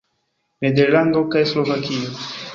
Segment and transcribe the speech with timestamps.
[0.65, 2.11] Nederlando kaj Slovakio.